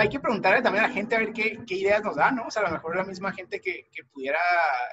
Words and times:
hay 0.00 0.08
que 0.08 0.20
preguntarle 0.20 0.62
también 0.62 0.84
a 0.84 0.88
la 0.88 0.94
gente 0.94 1.16
a 1.16 1.18
ver 1.18 1.32
qué, 1.32 1.60
qué, 1.66 1.74
ideas 1.74 2.02
nos 2.02 2.16
da, 2.16 2.30
¿no? 2.30 2.46
O 2.46 2.50
sea, 2.50 2.62
a 2.62 2.66
lo 2.66 2.72
mejor 2.72 2.96
la 2.96 3.04
misma 3.04 3.32
gente 3.32 3.60
que, 3.60 3.88
que 3.92 4.04
pudiera 4.04 4.38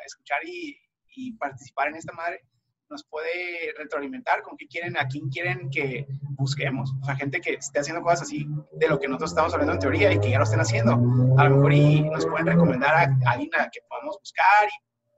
escuchar 0.06 0.40
y, 0.46 0.78
y, 1.16 1.34
participar 1.34 1.88
en 1.88 1.96
esta 1.96 2.14
madre 2.14 2.42
nos 2.90 3.04
puede 3.06 3.74
retroalimentar 3.78 4.44
con 4.44 4.56
qué 4.56 4.68
quieren, 4.68 4.98
a 4.98 5.08
quién 5.08 5.30
quieren 5.30 5.70
que 5.72 6.06
busquemos. 6.32 6.94
O 7.02 7.06
sea, 7.06 7.16
gente 7.16 7.42
que 7.42 7.54
esté 7.54 7.80
haciendo 7.80 8.04
cosas 8.04 8.24
así 8.24 8.48
de 8.74 8.88
lo 8.88 9.00
que 9.00 9.08
nosotros 9.08 9.32
estamos 9.32 9.54
hablando 9.54 9.74
en 9.74 9.80
teoría 9.80 10.12
y 10.14 10.20
que 10.20 10.30
ya 10.30 10.38
lo 10.38 10.44
estén 10.44 10.60
haciendo. 10.60 10.94
A 11.38 11.44
lo 11.46 11.56
mejor 11.56 11.74
y 11.74 12.02
nos 12.02 12.26
pueden 12.26 12.46
recomendar 12.46 12.94
a, 12.94 13.02
a 13.02 13.32
alguien 13.32 13.50
a 13.56 13.70
que 13.72 13.80
podamos 13.90 14.20
buscar 14.20 14.70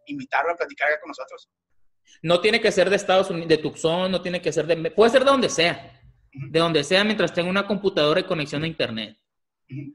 y 0.06 0.14
invitarlo 0.14 0.54
a 0.54 0.56
platicar 0.56 0.88
con 1.02 1.10
nosotros. 1.10 1.50
No 2.22 2.40
tiene 2.40 2.62
que 2.62 2.72
ser 2.72 2.90
de 2.90 2.96
Estados 2.96 3.30
Unidos, 3.30 3.50
de 3.50 3.58
Tucson, 3.58 4.12
no 4.12 4.22
tiene 4.22 4.42
que 4.42 4.52
ser 4.52 4.66
de... 4.68 4.92
Puede 4.92 5.12
ser 5.12 5.26
de 5.26 5.32
donde 5.32 5.50
sea. 5.50 6.02
De 6.32 6.60
donde 6.60 6.84
sea 6.84 7.04
mientras 7.04 7.34
tenga 7.34 7.50
una 7.50 7.68
computadora 7.68 8.20
y 8.20 8.24
conexión 8.24 8.64
a 8.64 8.68
Internet. 8.68 9.18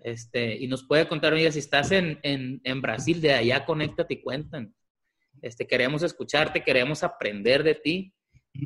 Este, 0.03 0.57
y 0.57 0.67
nos 0.67 0.85
puede 0.85 1.07
contar, 1.09 1.33
oye, 1.33 1.51
si 1.53 1.61
estás 1.61 1.93
en, 1.93 2.19
en, 2.23 2.61
en, 2.65 2.83
Brasil, 2.83 3.21
de 3.21 3.35
allá, 3.35 3.65
conéctate 3.65 4.15
y 4.15 4.23
cuentan. 4.23 4.75
Este, 5.43 5.67
queremos 5.67 6.03
escucharte, 6.03 6.63
queremos 6.63 7.03
aprender 7.03 7.63
de 7.63 7.75
ti. 7.75 8.15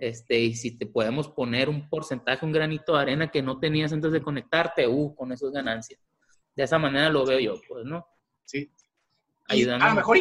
Este, 0.00 0.40
y 0.40 0.54
si 0.54 0.78
te 0.78 0.86
podemos 0.86 1.28
poner 1.28 1.68
un 1.68 1.88
porcentaje, 1.88 2.46
un 2.46 2.52
granito 2.52 2.94
de 2.94 3.02
arena 3.02 3.30
que 3.30 3.42
no 3.42 3.60
tenías 3.60 3.92
antes 3.92 4.12
de 4.12 4.22
conectarte, 4.22 4.88
uh, 4.88 5.14
con 5.14 5.30
eso 5.32 5.46
es 5.46 5.52
ganancia. 5.52 5.98
De 6.56 6.64
esa 6.64 6.78
manera 6.78 7.10
lo 7.10 7.26
veo 7.26 7.38
yo, 7.38 7.60
pues, 7.68 7.84
¿no? 7.84 8.06
Sí. 8.44 8.70
Ayudando. 9.48 9.84
A 9.84 9.90
lo 9.90 9.94
mejor, 9.96 10.18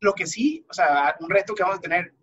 lo 0.00 0.12
que 0.14 0.26
sí, 0.26 0.64
o 0.68 0.72
sea, 0.72 1.14
un 1.20 1.28
reto 1.28 1.54
que 1.54 1.62
vamos 1.62 1.78
a 1.78 1.82
tener, 1.82 2.14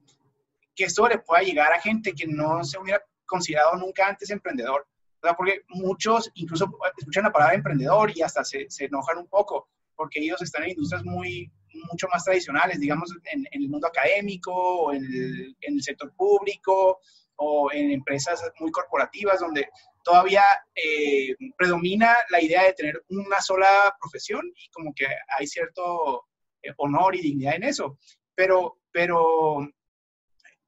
que 0.76 0.86
esto 0.86 1.08
le 1.08 1.20
pueda 1.20 1.44
llegar 1.44 1.72
a 1.72 1.80
gente 1.80 2.14
que 2.14 2.26
no 2.26 2.64
se 2.64 2.80
hubiera 2.80 3.04
considerado 3.26 3.76
nunca 3.76 4.08
antes 4.08 4.32
emprendedor. 4.32 4.88
Sea, 5.24 5.36
porque 5.36 5.62
muchos 5.70 6.30
incluso 6.36 6.70
escuchan 6.98 7.24
la 7.24 7.32
palabra 7.32 7.56
emprendedor 7.56 8.12
y 8.14 8.22
hasta 8.22 8.44
se, 8.44 8.70
se 8.70 8.86
enojan 8.86 9.20
un 9.20 9.28
poco, 9.28 9.70
porque 9.96 10.20
ellos 10.20 10.42
están 10.42 10.64
en 10.64 10.72
industrias 10.72 11.06
muy, 11.06 11.50
mucho 11.90 12.10
más 12.12 12.26
tradicionales, 12.26 12.78
digamos, 12.78 13.10
en, 13.32 13.48
en 13.50 13.62
el 13.62 13.70
mundo 13.70 13.88
académico 13.88 14.52
o 14.54 14.92
en 14.92 15.06
el, 15.06 15.56
en 15.62 15.76
el, 15.76 15.82
sector 15.82 16.14
público 16.16 17.00
o 17.38 17.72
en 17.72 17.92
empresas 17.92 18.44
muy 18.60 18.70
corporativas 18.70 19.40
donde 19.40 19.70
todavía 20.04 20.44
eh, 20.76 21.34
predomina 21.58 22.18
la 22.30 22.42
idea 22.42 22.64
de 22.64 22.74
tener 22.74 23.04
una 23.08 23.40
sola 23.40 23.96
profesión 24.02 24.42
y 24.58 24.70
como 24.72 24.94
que 24.94 25.08
hay 25.38 25.48
cierto 25.48 26.26
eh, 26.62 26.74
honor 26.78 27.16
y 27.16 27.22
dignidad 27.22 27.56
en 27.56 27.64
eso. 27.64 27.98
Pero, 28.36 28.80
pero 28.92 29.70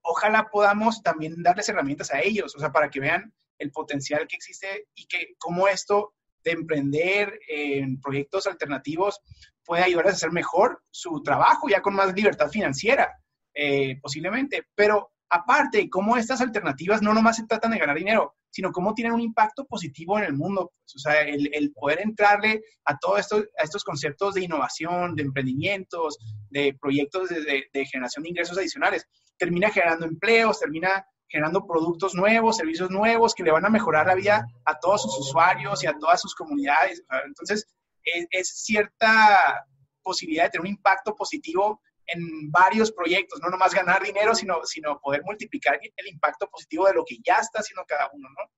ojalá 0.06 0.48
podamos 0.52 1.02
también 1.02 1.42
darles 1.42 1.68
herramientas 1.68 2.14
a 2.14 2.22
ellos, 2.22 2.56
o 2.56 2.60
sea, 2.60 2.72
para 2.72 2.90
que 2.90 3.00
vean 3.00 3.34
el 3.58 3.72
potencial 3.72 4.28
que 4.28 4.36
existe 4.36 4.88
y 4.94 5.08
que 5.08 5.34
cómo 5.38 5.68
esto 5.68 6.14
de 6.44 6.52
emprender 6.52 7.40
en 7.50 8.00
proyectos 8.00 8.46
alternativos 8.46 9.20
puede 9.64 9.84
ayudarles 9.84 10.14
a 10.14 10.18
hacer 10.18 10.32
mejor 10.32 10.84
su 10.92 11.24
trabajo, 11.24 11.68
ya 11.68 11.82
con 11.82 11.96
más 11.96 12.14
libertad 12.14 12.50
financiera, 12.50 13.12
eh, 13.56 13.98
posiblemente. 14.00 14.68
Pero 14.76 15.12
aparte, 15.28 15.90
cómo 15.90 16.18
estas 16.18 16.42
alternativas 16.42 17.02
no 17.02 17.14
nomás 17.14 17.38
se 17.38 17.48
tratan 17.48 17.72
de 17.72 17.80
ganar 17.80 17.98
dinero, 17.98 18.36
sino 18.52 18.72
cómo 18.72 18.94
tienen 18.94 19.14
un 19.14 19.22
impacto 19.22 19.66
positivo 19.66 20.20
en 20.20 20.26
el 20.26 20.34
mundo. 20.34 20.72
Pues, 20.84 20.96
o 20.98 21.00
sea, 21.00 21.22
el, 21.24 21.74
poder 21.74 22.02
entrarle 22.02 22.62
a 22.86 22.96
todos 23.00 23.22
esto, 23.22 23.38
a 23.58 23.64
estos 23.64 23.84
conceptos 23.84 24.36
de 24.36 24.44
innovación, 24.44 25.16
de 25.16 25.24
emprendimientos, 25.24 26.20
de 26.52 26.78
proyectos 26.80 27.30
de 27.30 27.86
generación 27.88 28.22
de 28.22 28.30
ingresos 28.30 28.58
adicionales, 28.58 29.08
termina 29.38 29.70
generando 29.70 30.06
empleos, 30.06 30.60
termina 30.60 31.06
generando 31.28 31.66
productos 31.66 32.14
nuevos, 32.16 32.58
servicios 32.58 32.90
nuevos 32.90 33.34
que 33.34 33.44
le 33.44 33.52
van 33.52 33.66
a 33.66 33.70
mejorar 33.70 34.08
la 34.08 34.16
vida 34.16 34.46
a 34.64 34.80
todos 34.80 35.02
sus 35.04 35.18
usuarios 35.20 35.84
y 35.84 35.88
a 35.88 35.98
todas 35.98 36.22
sus 36.22 36.36
comunidades. 36.36 37.04
Entonces, 37.26 37.68
es, 38.04 38.28
es, 38.30 38.64
cierta 38.64 39.66
posibilidad 40.02 40.46
de 40.46 40.50
tener 40.52 40.62
un 40.62 40.72
impacto 40.72 41.16
positivo 41.16 41.82
en 42.08 42.52
varios 42.52 42.92
proyectos, 42.92 43.40
no 43.42 43.50
nomás 43.50 43.74
ganar 43.74 44.04
dinero, 44.04 44.36
sino, 44.36 44.64
sino 44.64 45.00
poder 45.00 45.24
multiplicar 45.24 45.80
el 45.82 46.08
impacto 46.08 46.48
positivo 46.48 46.86
de 46.88 46.94
lo 46.94 47.04
que 47.04 47.18
ya 47.26 47.36
está 47.36 47.60
haciendo 47.60 47.84
cada 47.88 48.10
uno, 48.14 48.30
¿no? 48.30 48.52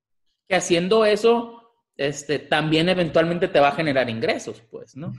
Que 0.47 0.55
haciendo 0.55 1.05
eso, 1.05 1.73
este, 1.95 2.39
también 2.39 2.89
eventualmente 2.89 3.47
te 3.47 3.59
va 3.59 3.69
a 3.69 3.75
generar 3.75 4.09
ingresos, 4.09 4.61
pues, 4.69 4.95
¿no? 4.95 5.13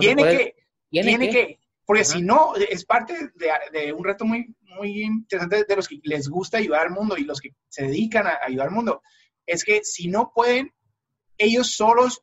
Tiene 0.00 0.22
puedes, 0.22 0.38
que, 0.38 0.54
tiene, 0.90 1.08
tiene 1.08 1.30
que, 1.30 1.46
que 1.46 1.58
porque 1.88 2.04
si 2.04 2.20
no, 2.20 2.54
es 2.54 2.84
parte 2.84 3.30
de, 3.34 3.50
de, 3.72 3.94
un 3.94 4.04
reto 4.04 4.26
muy, 4.26 4.54
muy 4.60 5.04
interesante 5.04 5.64
de 5.64 5.74
los 5.74 5.88
que 5.88 5.98
les 6.02 6.28
gusta 6.28 6.58
ayudar 6.58 6.82
al 6.82 6.90
mundo 6.90 7.16
y 7.16 7.24
los 7.24 7.40
que 7.40 7.54
se 7.66 7.84
dedican 7.84 8.26
a 8.26 8.40
ayudar 8.42 8.66
al 8.68 8.74
mundo. 8.74 9.02
Es 9.46 9.64
que 9.64 9.82
si 9.82 10.06
no 10.06 10.30
pueden 10.34 10.70
ellos 11.38 11.72
solos 11.76 12.22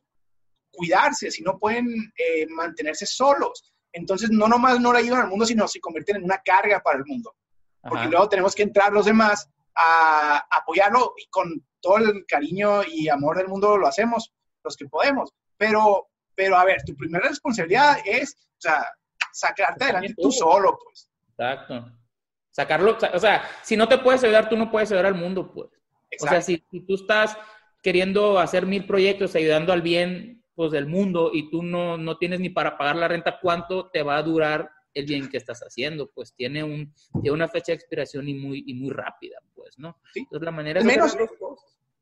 cuidarse, 0.70 1.32
si 1.32 1.42
no 1.42 1.58
pueden 1.58 1.88
eh, 2.16 2.46
mantenerse 2.48 3.06
solos, 3.06 3.74
entonces 3.90 4.30
no 4.30 4.46
nomás 4.46 4.78
no 4.78 4.92
le 4.92 5.00
ayudan 5.00 5.22
al 5.22 5.30
mundo, 5.30 5.44
sino 5.44 5.66
se 5.66 5.80
convierten 5.80 6.18
en 6.18 6.22
una 6.22 6.40
carga 6.44 6.78
para 6.78 6.98
el 6.98 7.04
mundo. 7.04 7.34
Porque 7.82 8.02
Ajá. 8.02 8.10
luego 8.10 8.28
tenemos 8.28 8.54
que 8.54 8.62
entrar 8.62 8.92
los 8.92 9.06
demás 9.06 9.50
a, 9.74 10.46
a 10.48 10.58
apoyarlo 10.58 11.14
y 11.18 11.26
con 11.26 11.66
todo 11.80 11.96
el 11.96 12.24
cariño 12.24 12.84
y 12.84 13.08
amor 13.08 13.38
del 13.38 13.48
mundo 13.48 13.76
lo 13.76 13.88
hacemos, 13.88 14.32
los 14.62 14.76
que 14.76 14.86
podemos. 14.86 15.34
Pero, 15.56 16.06
pero 16.36 16.56
a 16.56 16.64
ver, 16.64 16.84
tu 16.86 16.94
primera 16.94 17.26
responsabilidad 17.26 17.98
es, 18.04 18.36
o 18.36 18.60
sea, 18.60 18.86
sacarte 19.36 19.84
adelante 19.84 20.14
tú 20.16 20.30
solo, 20.32 20.78
pues. 20.82 21.10
Exacto. 21.30 21.92
Sacarlo, 22.50 22.96
o 23.12 23.18
sea, 23.18 23.44
si 23.62 23.76
no 23.76 23.86
te 23.86 23.98
puedes 23.98 24.24
ayudar, 24.24 24.48
tú 24.48 24.56
no 24.56 24.70
puedes 24.70 24.90
ayudar 24.90 25.06
al 25.06 25.14
mundo, 25.14 25.52
pues. 25.52 25.70
Exacto. 26.10 26.26
O 26.26 26.28
sea, 26.28 26.40
si, 26.40 26.64
si, 26.70 26.80
tú 26.86 26.94
estás 26.94 27.36
queriendo 27.82 28.38
hacer 28.38 28.64
mil 28.64 28.86
proyectos, 28.86 29.34
ayudando 29.34 29.72
al 29.72 29.82
bien 29.82 30.42
pues, 30.54 30.72
del 30.72 30.86
mundo 30.86 31.30
y 31.32 31.50
tú 31.50 31.62
no, 31.62 31.98
no 31.98 32.16
tienes 32.16 32.40
ni 32.40 32.48
para 32.48 32.78
pagar 32.78 32.96
la 32.96 33.08
renta, 33.08 33.38
¿cuánto 33.40 33.90
te 33.90 34.02
va 34.02 34.16
a 34.16 34.22
durar 34.22 34.70
el 34.94 35.04
bien 35.04 35.28
que 35.28 35.36
estás 35.36 35.60
haciendo? 35.60 36.10
Pues 36.10 36.34
tiene, 36.34 36.64
un, 36.64 36.94
tiene 37.20 37.32
una 37.32 37.48
fecha 37.48 37.72
de 37.72 37.74
expiración 37.74 38.26
y 38.28 38.34
muy, 38.34 38.64
y 38.66 38.74
muy 38.74 38.90
rápida, 38.90 39.38
pues, 39.54 39.78
¿no? 39.78 40.00
Sí. 40.14 40.20
Entonces, 40.20 40.44
la 40.44 40.52
manera 40.52 40.80
al 40.80 40.86
menos, 40.86 41.16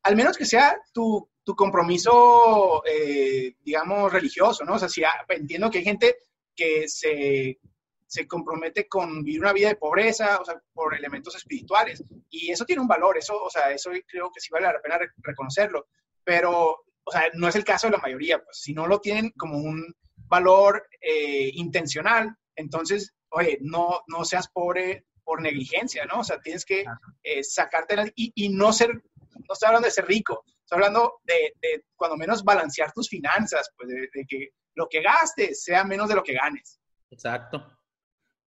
al 0.04 0.16
menos 0.16 0.36
que 0.36 0.44
sea 0.44 0.76
tu, 0.92 1.28
tu 1.42 1.56
compromiso, 1.56 2.82
eh, 2.86 3.56
digamos, 3.64 4.12
religioso, 4.12 4.64
¿no? 4.64 4.74
O 4.74 4.78
sea, 4.78 4.88
si 4.88 5.02
entiendo 5.28 5.70
que 5.70 5.78
hay 5.78 5.84
gente 5.84 6.16
que 6.54 6.88
se, 6.88 7.58
se, 8.06 8.26
compromete 8.26 8.88
con 8.88 9.22
vivir 9.22 9.40
una 9.40 9.52
vida 9.52 9.68
de 9.68 9.76
pobreza, 9.76 10.38
o 10.40 10.44
sea, 10.44 10.60
por 10.72 10.94
elementos 10.94 11.34
espirituales. 11.34 12.02
Y 12.30 12.50
eso 12.50 12.64
tiene 12.64 12.82
un 12.82 12.88
valor, 12.88 13.18
eso, 13.18 13.42
o 13.42 13.50
sea, 13.50 13.70
eso 13.70 13.90
creo 14.06 14.30
que 14.32 14.40
sí 14.40 14.48
vale 14.50 14.66
la 14.66 14.80
pena 14.80 14.98
reconocerlo. 15.18 15.88
Pero, 16.22 16.84
o 17.04 17.12
sea, 17.12 17.24
no 17.34 17.48
es 17.48 17.56
el 17.56 17.64
caso 17.64 17.86
de 17.86 17.92
la 17.92 18.02
mayoría, 18.02 18.42
pues 18.42 18.58
si 18.60 18.72
no 18.72 18.86
lo 18.86 19.00
tienen 19.00 19.30
como 19.30 19.58
un 19.58 19.94
valor 20.26 20.86
eh, 21.00 21.50
intencional, 21.54 22.34
entonces, 22.56 23.14
oye, 23.30 23.58
no, 23.60 24.02
no 24.06 24.24
seas 24.24 24.48
pobre 24.48 25.06
por 25.24 25.40
negligencia, 25.40 26.04
¿no? 26.04 26.20
O 26.20 26.24
sea, 26.24 26.40
tienes 26.40 26.64
que 26.64 26.84
eh, 27.22 27.42
sacarte 27.42 27.96
la, 27.96 28.06
y, 28.14 28.32
y, 28.34 28.48
no 28.50 28.72
ser, 28.72 28.90
no 28.94 29.52
estoy 29.52 29.66
hablando 29.66 29.86
de 29.86 29.92
ser 29.92 30.06
rico, 30.06 30.44
estoy 30.64 30.76
hablando 30.76 31.20
de, 31.24 31.52
de 31.60 31.84
cuando 31.94 32.16
menos 32.16 32.42
balancear 32.42 32.92
tus 32.92 33.08
finanzas, 33.08 33.70
pues 33.76 33.88
de, 33.88 34.08
de 34.12 34.26
que 34.26 34.48
lo 34.74 34.88
que 34.88 35.02
gastes 35.02 35.62
sea 35.62 35.84
menos 35.84 36.08
de 36.08 36.14
lo 36.16 36.22
que 36.22 36.34
ganes. 36.34 36.80
Exacto. 37.10 37.64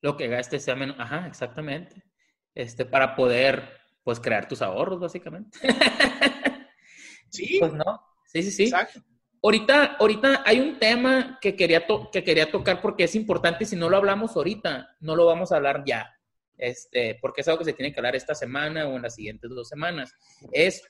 Lo 0.01 0.17
que 0.17 0.27
gastes 0.27 0.63
sea 0.63 0.75
menos, 0.75 0.97
ajá, 0.99 1.27
exactamente. 1.27 2.03
Este, 2.53 2.85
para 2.85 3.15
poder, 3.15 3.79
pues, 4.03 4.19
crear 4.19 4.47
tus 4.47 4.61
ahorros, 4.61 4.99
básicamente. 4.99 5.57
sí. 7.29 7.57
Pues 7.59 7.73
no. 7.73 8.01
Sí, 8.25 8.43
sí, 8.43 8.51
sí. 8.51 8.63
Exacto. 8.65 9.01
Ahorita, 9.41 9.97
ahorita 9.99 10.43
hay 10.45 10.59
un 10.59 10.79
tema 10.79 11.37
que 11.39 11.55
quería, 11.55 11.85
que 12.11 12.23
quería 12.23 12.51
tocar 12.51 12.81
porque 12.81 13.05
es 13.05 13.15
importante. 13.15 13.65
Si 13.65 13.75
no 13.75 13.89
lo 13.89 13.97
hablamos 13.97 14.35
ahorita, 14.35 14.95
no 14.99 15.15
lo 15.15 15.25
vamos 15.25 15.51
a 15.51 15.57
hablar 15.57 15.83
ya. 15.85 16.13
Este, 16.57 17.19
porque 17.21 17.41
es 17.41 17.47
algo 17.47 17.59
que 17.59 17.65
se 17.65 17.73
tiene 17.73 17.93
que 17.93 17.99
hablar 17.99 18.15
esta 18.15 18.33
semana 18.33 18.87
o 18.87 18.95
en 18.95 19.03
las 19.03 19.15
siguientes 19.15 19.49
dos 19.51 19.69
semanas. 19.69 20.11
Es 20.51 20.81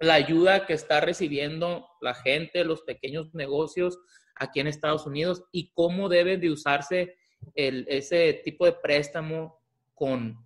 la 0.00 0.14
ayuda 0.14 0.66
que 0.66 0.72
está 0.72 1.00
recibiendo 1.00 1.86
la 2.00 2.14
gente, 2.14 2.64
los 2.64 2.82
pequeños 2.82 3.34
negocios 3.34 3.98
aquí 4.34 4.60
en 4.60 4.66
Estados 4.66 5.06
Unidos 5.06 5.44
y 5.52 5.70
cómo 5.72 6.08
debe 6.08 6.38
de 6.38 6.50
usarse 6.50 7.16
el, 7.54 7.86
ese 7.88 8.40
tipo 8.44 8.64
de 8.64 8.72
préstamo 8.72 9.60
con 9.94 10.44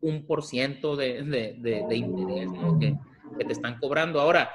un 0.00 0.26
por 0.26 0.44
ciento 0.44 0.96
de, 0.96 1.22
de, 1.22 1.56
de, 1.58 1.84
de 1.88 1.96
interés 1.96 2.50
¿no? 2.50 2.78
que, 2.78 2.96
que, 3.38 3.44
te 3.44 3.52
están 3.52 3.78
cobrando. 3.78 4.20
Ahora, 4.20 4.50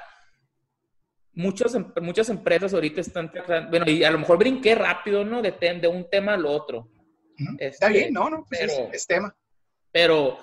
muchas, 1.34 1.76
muchas 2.00 2.28
empresas 2.30 2.72
ahorita 2.72 3.00
están, 3.00 3.30
bueno, 3.70 3.90
y 3.90 4.02
a 4.04 4.10
lo 4.10 4.18
mejor 4.18 4.38
brinqué 4.38 4.74
rápido, 4.74 5.24
¿no? 5.24 5.42
De, 5.42 5.52
de 5.52 5.88
un 5.88 6.08
tema 6.10 6.34
al 6.34 6.46
otro. 6.46 6.90
-huh. 7.38 7.52
este, 7.52 7.66
Está 7.66 7.88
bien, 7.88 8.12
no, 8.12 8.28
no, 8.30 8.44
pues 8.48 8.60
pero, 8.60 8.72
es, 8.88 8.94
es, 8.94 9.06
tema. 9.06 9.34
Pero 9.92 10.38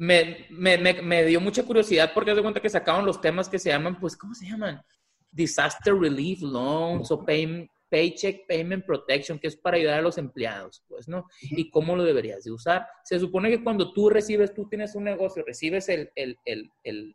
me, 0.00 0.46
me, 0.48 0.78
me, 0.78 0.94
me, 1.02 1.24
dio 1.26 1.42
mucha 1.42 1.62
curiosidad 1.62 2.12
porque 2.14 2.34
de 2.34 2.40
cuenta 2.40 2.58
que 2.58 2.70
sacaban 2.70 3.04
los 3.04 3.20
temas 3.20 3.50
que 3.50 3.58
se 3.58 3.68
llaman, 3.68 4.00
pues, 4.00 4.16
¿cómo 4.16 4.34
se 4.34 4.46
llaman? 4.46 4.82
Disaster 5.30 5.94
Relief 5.94 6.40
Loans 6.40 7.10
o 7.10 7.22
pay, 7.22 7.68
Paycheck 7.90 8.46
Payment 8.48 8.86
Protection, 8.86 9.38
que 9.38 9.48
es 9.48 9.56
para 9.56 9.76
ayudar 9.76 9.98
a 9.98 10.02
los 10.02 10.16
empleados, 10.16 10.82
pues, 10.88 11.06
¿no? 11.06 11.26
Y 11.42 11.68
cómo 11.68 11.96
lo 11.96 12.02
deberías 12.02 12.44
de 12.44 12.50
usar. 12.50 12.88
Se 13.04 13.20
supone 13.20 13.50
que 13.50 13.62
cuando 13.62 13.92
tú 13.92 14.08
recibes, 14.08 14.54
tú 14.54 14.66
tienes 14.70 14.94
un 14.94 15.04
negocio, 15.04 15.44
recibes 15.46 15.86
el, 15.90 16.10
el, 16.14 16.38
el, 16.46 16.70
el, 16.82 17.14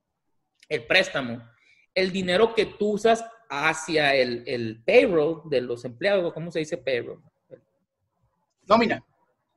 el 0.69 0.85
préstamo, 0.85 1.41
el 1.95 2.11
dinero 2.11 2.53
que 2.53 2.67
tú 2.67 2.91
usas 2.91 3.25
hacia 3.49 4.13
el, 4.13 4.43
el 4.45 4.83
payroll 4.85 5.41
de 5.49 5.61
los 5.61 5.85
empleados, 5.85 6.31
¿cómo 6.33 6.51
se 6.51 6.59
dice 6.59 6.77
payroll? 6.77 7.23
Nómina. 8.67 9.03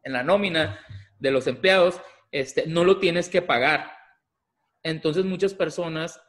En 0.03 0.15
la 0.15 0.23
nómina 0.23 0.81
de 1.19 1.31
los 1.31 1.47
empleados, 1.47 2.01
este, 2.31 2.67
no 2.67 2.85
lo 2.85 2.99
tienes 2.99 3.29
que 3.29 3.43
pagar. 3.43 3.91
Entonces 4.83 5.25
muchas 5.25 5.55
personas 5.55 6.21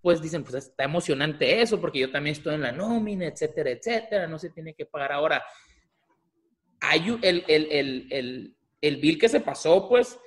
pues 0.00 0.22
dicen, 0.22 0.44
pues 0.44 0.54
está 0.54 0.84
emocionante 0.84 1.60
eso, 1.60 1.80
porque 1.80 1.98
yo 1.98 2.10
también 2.10 2.32
estoy 2.32 2.54
en 2.54 2.62
la 2.62 2.72
nómina, 2.72 3.26
etcétera, 3.26 3.70
etcétera, 3.70 4.26
no 4.26 4.38
se 4.38 4.50
tiene 4.50 4.74
que 4.74 4.86
pagar 4.86 5.12
ahora. 5.12 5.44
Hay 6.80 7.18
el, 7.22 7.44
el, 7.48 8.56
el 8.80 8.96
bill 8.98 9.18
que 9.18 9.28
se 9.28 9.40
pasó, 9.40 9.88
pues, 9.88 10.18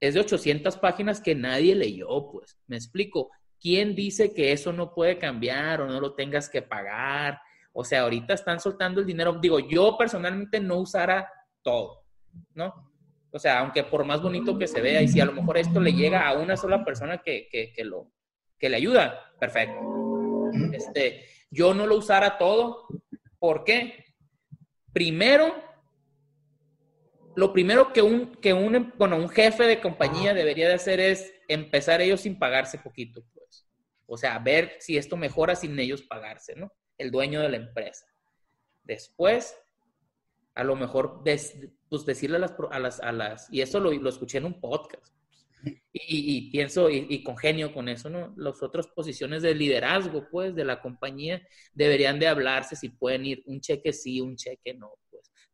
es 0.00 0.14
de 0.14 0.20
800 0.20 0.76
páginas 0.76 1.20
que 1.20 1.34
nadie 1.34 1.74
leyó, 1.74 2.30
pues, 2.30 2.58
me 2.66 2.76
explico. 2.76 3.30
¿Quién 3.60 3.94
dice 3.94 4.32
que 4.32 4.52
eso 4.52 4.72
no 4.72 4.94
puede 4.94 5.18
cambiar 5.18 5.80
o 5.80 5.86
no 5.86 6.00
lo 6.00 6.14
tengas 6.14 6.48
que 6.48 6.62
pagar? 6.62 7.40
O 7.72 7.84
sea, 7.84 8.02
ahorita 8.02 8.34
están 8.34 8.60
soltando 8.60 9.00
el 9.00 9.06
dinero. 9.06 9.38
Digo, 9.40 9.58
yo 9.58 9.96
personalmente 9.98 10.60
no 10.60 10.76
usara 10.76 11.28
todo, 11.62 12.04
¿no? 12.54 12.87
O 13.30 13.38
sea, 13.38 13.60
aunque 13.60 13.84
por 13.84 14.04
más 14.04 14.22
bonito 14.22 14.58
que 14.58 14.66
se 14.66 14.80
vea, 14.80 15.02
y 15.02 15.08
si 15.08 15.20
a 15.20 15.24
lo 15.24 15.32
mejor 15.32 15.58
esto 15.58 15.80
le 15.80 15.92
llega 15.92 16.26
a 16.26 16.38
una 16.38 16.56
sola 16.56 16.84
persona 16.84 17.18
que, 17.18 17.48
que, 17.50 17.84
lo, 17.84 18.10
que 18.58 18.68
le 18.68 18.76
ayuda, 18.76 19.34
perfecto. 19.38 19.78
Este, 20.72 21.26
yo 21.50 21.74
no 21.74 21.86
lo 21.86 21.96
usara 21.96 22.38
todo. 22.38 22.86
¿Por 23.38 23.64
qué? 23.64 24.04
Primero, 24.92 25.54
lo 27.36 27.52
primero 27.52 27.92
que 27.92 28.02
un, 28.02 28.34
que 28.36 28.52
un, 28.52 28.92
bueno, 28.96 29.16
un 29.16 29.28
jefe 29.28 29.64
de 29.64 29.80
compañía 29.80 30.32
debería 30.32 30.68
de 30.68 30.74
hacer 30.74 30.98
es 30.98 31.32
empezar 31.48 32.00
ellos 32.00 32.22
sin 32.22 32.38
pagarse 32.38 32.78
poquito, 32.78 33.24
pues. 33.34 33.66
O 34.06 34.16
sea, 34.16 34.38
ver 34.38 34.76
si 34.80 34.96
esto 34.96 35.16
mejora 35.18 35.54
sin 35.54 35.78
ellos 35.78 36.02
pagarse, 36.02 36.56
¿no? 36.56 36.72
El 36.96 37.10
dueño 37.10 37.40
de 37.42 37.50
la 37.50 37.58
empresa. 37.58 38.06
Después, 38.82 39.54
a 40.58 40.64
lo 40.64 40.76
mejor, 40.76 41.22
pues 41.22 42.04
decirle 42.04 42.36
a 42.36 42.40
las, 42.40 42.54
a 42.70 42.78
las, 42.78 43.00
a 43.00 43.12
las, 43.12 43.52
y 43.52 43.60
eso 43.60 43.80
lo, 43.80 43.92
lo 43.92 44.08
escuché 44.08 44.38
en 44.38 44.44
un 44.44 44.60
podcast, 44.60 45.14
y, 45.92 46.50
pienso 46.50 46.88
y, 46.88 47.06
y, 47.08 47.24
congenio 47.24 47.72
con 47.72 47.88
eso, 47.88 48.08
¿no? 48.08 48.32
Las 48.36 48.62
otras 48.62 48.86
posiciones 48.86 49.42
de 49.42 49.54
liderazgo, 49.54 50.28
pues, 50.30 50.54
de 50.54 50.64
la 50.64 50.80
compañía 50.80 51.42
deberían 51.72 52.20
de 52.20 52.28
hablarse 52.28 52.76
si 52.76 52.90
pueden 52.90 53.26
ir 53.26 53.42
un 53.46 53.60
cheque 53.60 53.92
sí, 53.92 54.20
un 54.20 54.36
cheque 54.36 54.74
no 54.74 54.92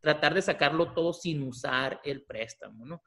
tratar 0.04 0.34
de 0.34 0.42
sacarlo 0.42 0.92
todo 0.92 1.12
sin 1.12 1.42
usar 1.42 2.00
el 2.04 2.22
préstamo, 2.22 2.84
¿no? 2.84 3.02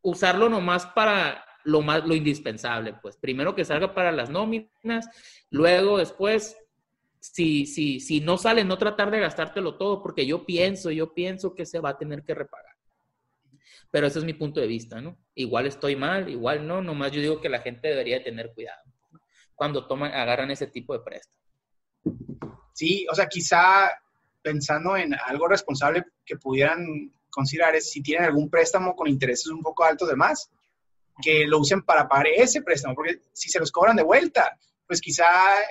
Usarlo 0.00 0.48
nomás 0.48 0.86
para 0.86 1.44
lo 1.64 1.80
más 1.80 2.04
lo 2.04 2.14
indispensable, 2.14 2.94
pues 3.02 3.16
primero 3.16 3.54
que 3.54 3.64
salga 3.64 3.94
para 3.94 4.10
las 4.10 4.30
nóminas, 4.30 5.08
luego 5.50 5.98
después 5.98 6.56
si 7.22 7.66
si 7.66 8.00
si 8.00 8.20
no 8.20 8.36
sale 8.36 8.64
no 8.64 8.76
tratar 8.76 9.10
de 9.12 9.20
gastártelo 9.20 9.76
todo 9.76 10.02
porque 10.02 10.26
yo 10.26 10.44
pienso, 10.44 10.90
yo 10.90 11.14
pienso 11.14 11.54
que 11.54 11.64
se 11.64 11.78
va 11.78 11.90
a 11.90 11.98
tener 11.98 12.24
que 12.24 12.34
repagar. 12.34 12.74
Pero 13.92 14.06
ese 14.06 14.18
es 14.18 14.24
mi 14.24 14.32
punto 14.32 14.58
de 14.60 14.66
vista, 14.66 15.00
¿no? 15.00 15.16
Igual 15.34 15.66
estoy 15.66 15.94
mal, 15.94 16.28
igual 16.28 16.66
no, 16.66 16.82
nomás 16.82 17.12
yo 17.12 17.20
digo 17.20 17.40
que 17.40 17.48
la 17.48 17.60
gente 17.60 17.88
debería 17.88 18.24
tener 18.24 18.52
cuidado 18.52 18.82
cuando 19.54 19.86
toman 19.86 20.12
agarran 20.12 20.50
ese 20.50 20.66
tipo 20.66 20.92
de 20.94 21.04
préstamo. 21.04 21.38
Sí, 22.72 23.06
o 23.08 23.14
sea, 23.14 23.28
quizá 23.28 23.90
pensando 24.42 24.96
en 24.96 25.14
algo 25.14 25.46
responsable 25.46 26.04
que 26.24 26.36
pudieran 26.36 27.12
considerar 27.30 27.76
es 27.76 27.88
si 27.88 28.02
tienen 28.02 28.24
algún 28.24 28.50
préstamo 28.50 28.96
con 28.96 29.06
intereses 29.06 29.46
un 29.46 29.62
poco 29.62 29.84
altos 29.84 30.08
de 30.08 30.16
más, 30.16 30.50
que 31.22 31.46
lo 31.46 31.60
usen 31.60 31.82
para 31.82 32.08
pagar 32.08 32.26
ese 32.34 32.62
préstamo, 32.62 32.96
porque 32.96 33.20
si 33.32 33.50
se 33.50 33.60
los 33.60 33.70
cobran 33.70 33.94
de 33.94 34.02
vuelta, 34.02 34.58
pues 34.92 35.00
quizá 35.00 35.24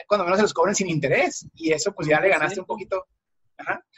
cuando 0.08 0.24
menos 0.24 0.40
se 0.40 0.42
los 0.42 0.54
cobren 0.54 0.74
sin 0.74 0.90
interés 0.90 1.48
y 1.54 1.72
eso 1.72 1.94
pues 1.94 2.08
ya 2.08 2.20
le 2.20 2.30
ganaste 2.30 2.60
un 2.60 2.66
poquito. 2.66 3.06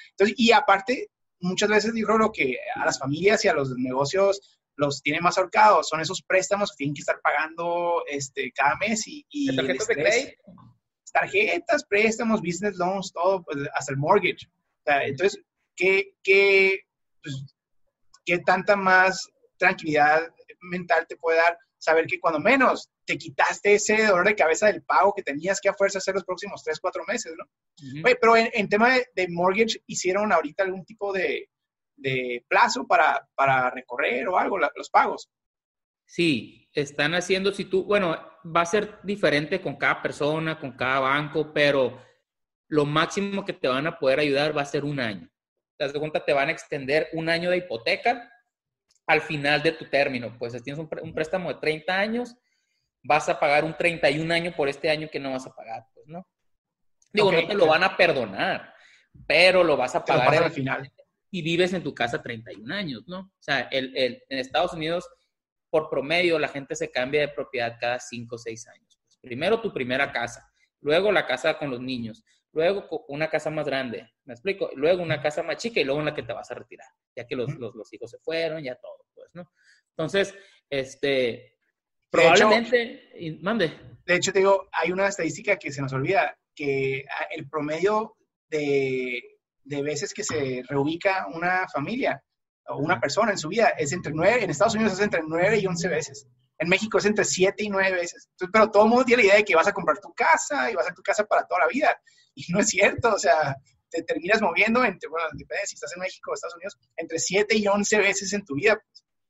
Entonces, 0.09 0.35
y 0.37 0.51
aparte, 0.51 1.11
muchas 1.39 1.69
veces 1.69 1.93
digo 1.93 2.17
lo 2.17 2.29
que 2.29 2.57
a 2.75 2.83
las 2.83 2.99
familias 2.99 3.45
y 3.45 3.47
a 3.47 3.53
los 3.53 3.73
negocios 3.77 4.59
los 4.75 5.01
tiene 5.01 5.21
más 5.21 5.37
ahorcados, 5.37 5.87
son 5.87 6.01
esos 6.01 6.21
préstamos 6.23 6.71
que 6.71 6.75
tienen 6.79 6.93
que 6.93 6.99
estar 6.99 7.21
pagando 7.21 8.03
este, 8.05 8.51
cada 8.51 8.75
mes 8.75 9.07
y... 9.07 9.25
y 9.29 9.55
tarjetas 9.55 9.87
de 9.87 9.95
crédito? 9.95 10.43
Tarjetas, 11.13 11.85
préstamos, 11.85 12.41
business 12.41 12.75
loans, 12.75 13.13
todo, 13.13 13.43
pues, 13.43 13.59
hasta 13.75 13.93
el 13.93 13.99
mortgage. 13.99 14.49
Entonces, 14.83 15.41
¿qué, 15.73 16.17
qué, 16.21 16.81
pues, 17.23 17.55
¿qué 18.25 18.39
tanta 18.39 18.75
más 18.75 19.29
tranquilidad 19.55 20.27
mental 20.59 21.05
te 21.07 21.15
puede 21.15 21.37
dar 21.37 21.57
saber 21.77 22.07
que 22.07 22.19
cuando 22.19 22.41
menos 22.41 22.89
te 23.05 23.17
quitaste 23.17 23.75
ese 23.75 24.05
dolor 24.05 24.27
de 24.27 24.35
cabeza 24.35 24.67
del 24.67 24.83
pago 24.83 25.13
que 25.13 25.23
tenías 25.23 25.59
que 25.59 25.69
a 25.69 25.73
fuerza 25.73 25.97
hacer 25.97 26.13
los 26.13 26.23
próximos 26.23 26.63
tres, 26.63 26.79
cuatro 26.79 27.03
meses, 27.07 27.33
¿no? 27.38 27.45
Oye, 28.03 28.15
pero 28.19 28.35
en, 28.35 28.69
tema 28.69 28.95
de, 29.13 29.27
mortgage, 29.29 29.81
¿hicieron 29.88 30.31
ahorita 30.31 30.63
algún 30.63 30.85
tipo 30.85 31.11
de, 31.11 31.50
de 31.95 32.45
plazo 32.47 32.88
para, 32.88 33.27
para, 33.35 33.69
recorrer 33.71 34.27
o 34.27 34.38
algo, 34.38 34.57
los 34.57 34.89
pagos? 34.89 35.29
Sí, 36.05 36.69
están 36.73 37.15
haciendo, 37.15 37.51
si 37.51 37.65
tú, 37.65 37.83
bueno, 37.83 38.17
va 38.45 38.61
a 38.61 38.65
ser 38.65 39.00
diferente 39.03 39.61
con 39.61 39.75
cada 39.75 40.01
persona, 40.01 40.59
con 40.59 40.73
cada 40.73 41.00
banco, 41.00 41.53
pero 41.53 42.00
lo 42.67 42.85
máximo 42.85 43.45
que 43.45 43.53
te 43.53 43.67
van 43.67 43.88
a 43.88 44.00
poder 44.00 44.19
ayudar 44.19 44.55
va 44.55 44.61
a 44.61 44.65
ser 44.65 44.83
un 44.83 45.00
año. 45.00 45.29
Te 45.77 45.85
das 45.85 45.94
cuenta, 45.94 46.23
te 46.23 46.33
van 46.33 46.50
a 46.50 46.51
extender 46.51 47.09
un 47.13 47.29
año 47.29 47.50
de 47.50 47.57
hipoteca 47.57 48.29
al 49.07 49.21
final 49.21 49.61
de 49.61 49.73
tu 49.73 49.85
término. 49.85 50.35
Pues 50.38 50.61
tienes 50.63 50.79
un, 50.79 51.13
préstamo 51.13 51.50
de 51.50 51.59
30 51.59 51.97
años, 51.97 52.35
vas 53.03 53.29
a 53.29 53.39
pagar 53.39 53.63
un 53.63 53.75
31 53.75 54.33
año 54.33 54.53
por 54.55 54.69
este 54.69 54.89
año 54.89 55.09
que 55.11 55.19
no 55.19 55.31
vas 55.31 55.45
a 55.45 55.53
pagar, 55.53 55.85
pues, 55.94 56.07
¿no? 56.07 56.27
Digo, 57.11 57.31
no 57.31 57.45
te 57.45 57.53
lo 57.53 57.67
van 57.67 57.83
a 57.83 57.95
perdonar, 57.95 58.73
pero 59.27 59.63
lo 59.63 59.77
vas 59.77 59.94
a 59.95 60.03
pagar 60.03 60.44
al 60.44 60.51
final. 60.51 60.91
Y 61.29 61.41
vives 61.41 61.73
en 61.73 61.83
tu 61.83 61.94
casa 61.94 62.21
31 62.21 62.73
años, 62.73 63.03
¿no? 63.07 63.19
O 63.19 63.41
sea, 63.41 63.61
el, 63.71 63.95
el, 63.95 64.23
en 64.29 64.39
Estados 64.39 64.73
Unidos, 64.73 65.07
por 65.69 65.89
promedio, 65.89 66.39
la 66.39 66.47
gente 66.47 66.75
se 66.75 66.91
cambia 66.91 67.21
de 67.21 67.27
propiedad 67.29 67.77
cada 67.79 68.00
5 68.00 68.35
o 68.35 68.38
6 68.38 68.67
años. 68.67 69.00
Pues, 69.03 69.17
primero 69.21 69.61
tu 69.61 69.73
primera 69.73 70.11
casa, 70.11 70.51
luego 70.81 71.11
la 71.11 71.27
casa 71.27 71.57
con 71.57 71.69
los 71.69 71.81
niños, 71.81 72.23
luego 72.51 73.05
una 73.07 73.29
casa 73.29 73.50
más 73.50 73.65
grande, 73.65 74.11
¿me 74.25 74.33
explico? 74.33 74.69
Luego 74.75 75.03
una 75.03 75.21
casa 75.21 75.44
más 75.44 75.57
chica 75.57 75.79
y 75.79 75.83
luego 75.83 76.00
en 76.00 76.05
la 76.05 76.15
que 76.15 76.23
te 76.23 76.33
vas 76.33 76.50
a 76.51 76.55
retirar, 76.55 76.88
ya 77.15 77.25
que 77.25 77.35
los, 77.35 77.50
hijos 77.91 78.11
se 78.11 78.19
fueron, 78.19 78.63
ya 78.63 78.75
todo, 78.75 79.05
pues, 79.13 79.33
¿no? 79.33 79.51
Entonces, 79.89 80.35
este, 80.69 81.52
probablemente, 82.13 83.39
mande. 83.42 83.74
De 84.06 84.15
hecho, 84.15 84.31
te 84.31 84.39
digo, 84.39 84.68
hay 84.71 84.92
una 84.92 85.07
estadística 85.07 85.57
que 85.57 85.71
se 85.71 85.81
nos 85.81 85.94
olvida, 85.94 86.38
que 86.56 87.04
ah, 87.10 87.27
el 87.31 87.50
promedio 87.50 88.15
de, 88.50 89.21
veces 89.65 90.13
que 90.13 90.24
se 90.24 90.62
reubica 90.67 91.25
una 91.34 91.67
familia 91.67 92.22
o 92.67 92.77
una 92.77 93.00
persona 93.00 93.32
en 93.32 93.38
su 93.38 93.50
vida 93.50 93.70
es 93.70 93.91
entre 93.93 94.13
nueve, 94.13 94.43
en 94.43 94.50
Estados 94.50 94.75
Unidos 94.75 94.93
es 94.93 95.00
entre 95.00 95.22
nueve 95.25 95.58
y 95.58 95.65
once 95.65 95.88
veces. 95.88 96.27
En 96.60 96.70
México 96.70 97.00
es 97.00 97.05
entre 97.05 97.25
siete 97.25 97.63
y 97.63 97.70
nueve 97.70 97.91
veces. 97.98 98.29
pero 98.51 98.70
todo 98.70 98.84
el 98.84 98.89
mundo 98.89 99.05
tiene 99.05 99.24
la 99.24 99.27
idea 99.27 99.38
de 99.38 99.46
que 99.46 99.55
vas 99.55 99.67
a 99.67 99.74
comprar 99.74 100.00
tu 100.00 100.13
casa 100.13 100.70
y 100.70 100.75
vas 100.75 100.89
a 100.89 100.93
tu 100.93 101.01
casa 101.01 101.25
para 101.25 101.46
toda 101.48 101.62
la 101.62 101.67
vida. 101.67 102.00
Y 102.36 102.51
no 102.51 102.60
es 102.60 102.70
cierto, 102.70 103.13
o 103.13 103.20
sea, 103.20 103.55
te 103.89 104.03
terminas 104.03 104.41
moviendo 104.41 104.84
entre, 104.86 105.10
bueno, 105.10 105.27
depende 105.34 105.65
si 105.65 105.75
estás 105.75 105.93
en 105.96 106.01
México 106.01 106.32
o 106.32 106.34
Estados 106.34 106.55
Unidos, 106.55 106.77
entre 106.98 107.20
7 107.20 107.55
y 107.58 107.67
11 107.67 107.98
veces 107.98 108.34
en 108.34 108.46
tu 108.46 108.55
vida. 108.55 108.79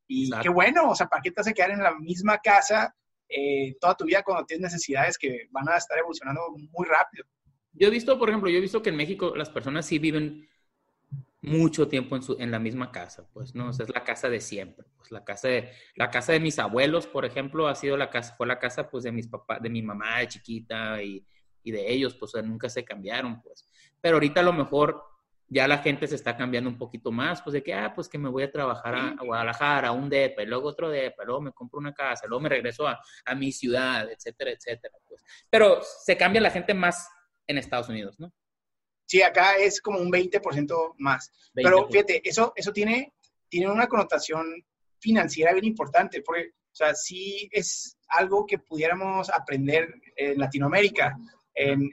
Y 0.08 0.30
qué 0.42 0.50
bueno, 0.50 0.90
o 0.90 0.96
sea, 0.96 1.08
¿para 1.08 1.22
qué 1.22 1.32
te 1.32 1.42
a 1.42 1.54
quedar 1.54 1.72
en 1.72 1.84
la 1.84 1.96
misma 1.96 2.38
casa 2.40 2.94
eh, 3.28 3.76
toda 3.80 3.96
tu 3.96 4.06
vida 4.06 4.24
cuando 4.24 4.46
tienes 4.46 4.74
necesidades 4.74 5.18
que 5.18 5.48
van 5.52 5.68
a 5.70 5.78
estar 5.78 5.98
evolucionando 5.98 6.42
muy 6.72 6.88
rápido? 6.88 7.26
Yo 7.72 7.88
he 7.88 7.92
visto, 7.92 8.20
por 8.20 8.30
ejemplo, 8.30 8.50
yo 8.50 8.58
he 8.58 8.62
visto 8.62 8.82
que 8.82 8.90
en 8.90 8.98
México 8.98 9.36
las 9.36 9.50
personas 9.50 9.86
sí 9.86 9.98
viven 9.98 10.48
mucho 11.42 11.88
tiempo 11.88 12.16
en, 12.16 12.22
su, 12.22 12.38
en 12.40 12.52
la 12.52 12.60
misma 12.60 12.92
casa, 12.92 13.28
pues, 13.34 13.56
¿no? 13.56 13.70
O 13.70 13.74
sea, 13.74 13.86
es 13.86 13.94
la 13.94 14.04
casa 14.04 14.30
de 14.30 14.40
siempre, 14.40 14.86
pues, 14.98 15.12
la 15.12 15.24
casa 15.24 15.48
de, 15.48 15.72
la 15.96 16.10
casa 16.10 16.32
de 16.32 16.40
mis 16.40 16.60
abuelos, 16.60 17.08
por 17.08 17.26
ejemplo, 17.26 17.68
ha 17.68 17.76
sido 17.76 17.98
la 17.98 18.10
casa, 18.10 18.36
fue 18.36 18.48
la 18.48 18.60
casa, 18.60 18.90
pues, 18.90 19.04
de 19.04 19.12
mis 19.12 19.28
papás, 19.28 19.62
de 19.62 19.70
mi 19.70 19.82
mamá 19.82 20.20
de 20.20 20.28
chiquita 20.28 21.02
y 21.02 21.26
y 21.64 21.72
de 21.72 21.92
ellos, 21.92 22.14
pues 22.16 22.34
nunca 22.44 22.70
se 22.70 22.84
cambiaron, 22.84 23.42
pues. 23.42 23.68
Pero 24.02 24.18
ahorita 24.18 24.42
a 24.42 24.44
lo 24.44 24.54
mejor 24.54 25.02
ya 25.48 25.68
la 25.68 25.80
gente 25.80 26.08
se 26.08 26.16
está 26.16 26.36
cambiando 26.36 26.70
un 26.70 26.78
poquito 26.78 27.12
más, 27.12 27.42
pues 27.42 27.54
de 27.54 27.64
que, 27.64 27.74
ah, 27.74 27.94
pues 27.94 28.10
que 28.10 28.18
me 28.18 28.30
voy 28.30 28.44
a 28.44 28.52
trabajar 28.52 28.96
a, 28.96 29.16
Guadalajara, 29.24 29.90
a 29.90 29.92
un 29.92 30.10
DEPA, 30.10 30.44
y 30.44 30.46
luego 30.48 30.70
otro 30.70 30.90
DEPA, 30.90 31.24
luego 31.26 31.42
me 31.42 31.52
compro 31.52 31.80
una 31.80 31.94
casa, 31.94 32.26
luego 32.28 32.42
me 32.42 32.50
regreso 32.50 32.88
a, 32.88 33.00
a 33.26 33.36
mi 33.36 33.52
ciudad, 33.52 34.10
etcétera, 34.12 34.52
etcétera. 34.52 34.98
Pues. 35.08 35.24
Pero 35.50 35.82
se 35.82 36.18
cambia 36.18 36.42
la 36.42 36.52
gente 36.52 36.74
más 36.74 37.08
en 37.48 37.58
Estados 37.58 37.90
Unidos, 37.90 38.20
¿no? 38.20 38.34
Sí, 39.06 39.22
acá 39.22 39.58
es 39.58 39.82
como 39.82 40.00
un 40.00 40.12
20% 40.12 40.96
más. 40.98 41.32
Pero 41.54 41.88
fíjate, 41.90 42.28
eso, 42.28 42.54
eso 42.56 42.72
tiene, 42.72 43.14
tiene 43.50 43.70
una 43.70 43.88
connotación 43.88 44.66
financiera 45.00 45.54
bien 45.54 45.66
importante, 45.66 46.22
porque, 46.22 46.48
o 46.48 46.76
sea, 46.76 46.96
sí 46.96 47.50
es 47.52 47.98
algo 48.08 48.46
que 48.46 48.60
pudiéramos 48.60 49.30
aprender 49.30 49.94
en 50.16 50.40
Latinoamérica 50.40 51.18
en, 51.54 51.92